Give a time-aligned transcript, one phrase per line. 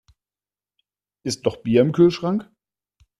[1.23, 2.51] Ist noch Bier im Kühlschrank?